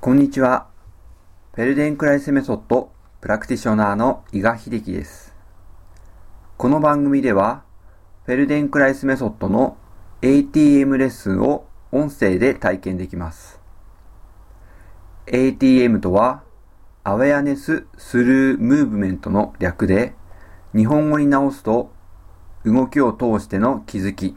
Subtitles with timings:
[0.00, 0.68] こんにちは。
[1.56, 5.34] フェルデンクライスメソッドプラクティショナーの伊賀秀樹です。
[6.56, 7.64] この番組では、
[8.24, 9.76] フェルデンクライスメソッドの
[10.22, 13.60] ATM レッスンを音声で体験できます。
[15.26, 16.44] ATM とは、
[17.02, 20.14] Awareness Through Movement の略で、
[20.76, 21.90] 日本語に直すと、
[22.64, 24.36] 動きを通しての気づき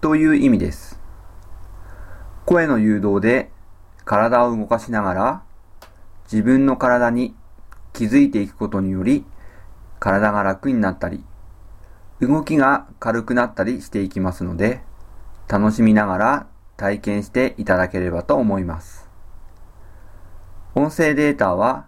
[0.00, 1.00] という意味です。
[2.44, 3.52] 声の誘導で
[4.04, 5.42] 体を動かしながら
[6.24, 7.34] 自分の体に
[7.92, 9.24] 気づいていくことにより
[9.98, 11.24] 体が楽になったり
[12.20, 14.82] 動きが軽くなったりしていきますので
[15.48, 19.08] 楽しみながら体験していただければと思います。
[20.74, 21.86] 音声データは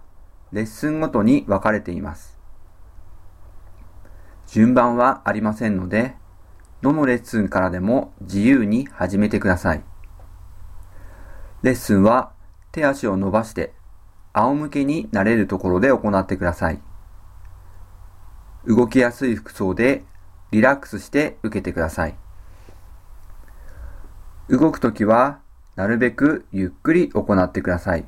[0.52, 2.38] レッスンごとに分かれています。
[4.48, 6.15] 順番はありませんので
[6.82, 9.82] どのレッスンからでも自由に始めてください。
[11.62, 12.33] レッスンは
[12.73, 13.73] 手足を伸ばして
[14.33, 16.80] 仰向けになれるところで行ってください。
[18.66, 20.04] 動きやすい服装で
[20.51, 22.16] リラックスして受けてください。
[24.49, 25.41] 動くときは
[25.77, 28.07] なるべくゆっくり行ってください。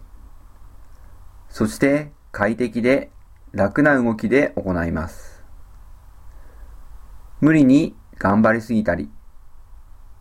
[1.48, 3.10] そして快適で
[3.52, 5.44] 楽な動きで行います。
[7.40, 9.08] 無理に頑張りすぎたり、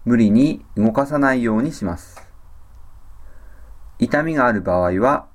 [0.05, 2.22] 無理に動かさないようにします。
[3.99, 5.27] 痛みがある場合は、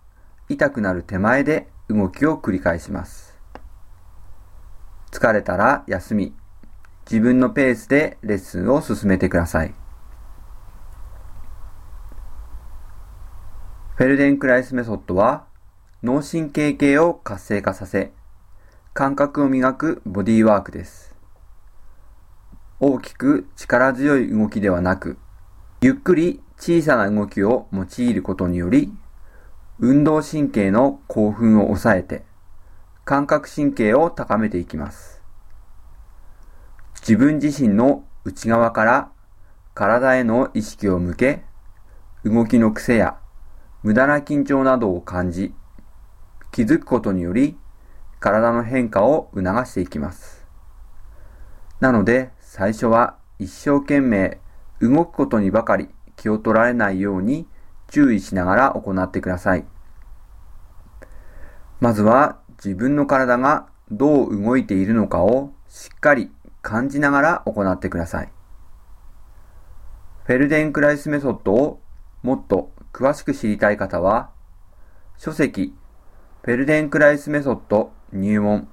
[0.49, 3.39] 痛くなる手前で動きを繰り返します。
[5.11, 6.35] 疲れたら休み、
[7.11, 9.75] 自分のペースでレッスンを進めてください。
[13.97, 15.47] フェルデンクライスメソッドは、
[16.03, 18.13] 脳神経系を活性化させ、
[18.95, 21.17] 感覚を磨くボディーワークです。
[22.81, 25.19] 大きく力強い動きではなく、
[25.81, 28.93] ゆっくり小さな動きを用いることにより、
[29.79, 32.25] 運動神経の興奮を抑えて、
[33.05, 35.23] 感覚神経を高めていきます。
[37.01, 39.11] 自分自身の内側から
[39.73, 41.45] 体への意識を向け、
[42.25, 43.19] 動きの癖や
[43.85, 45.55] 無駄な緊張などを感じ、
[46.51, 47.57] 気づくことにより、
[48.19, 50.45] 体の変化を促していきます。
[51.79, 54.41] なので、最初は一生懸命
[54.81, 55.89] 動くことにばかり
[56.19, 57.47] 気を取られないように
[57.89, 59.65] 注意しながら行ってください。
[61.81, 66.31] まずは自分の体がどう動いているのかをしっかり
[66.61, 68.33] 感じながら行ってください。
[70.25, 71.81] フェルデンクライスメソッドを
[72.23, 74.31] もっと詳しく知りたい方は、
[75.17, 75.75] 書籍
[76.43, 78.69] フェルデンクライスメソッド入門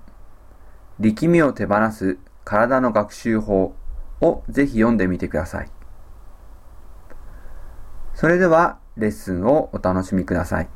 [1.00, 3.76] 力みを手放す体の学習法
[4.22, 5.70] をぜひ読んでみてください。
[8.16, 10.70] それではレッスンをお楽しみください。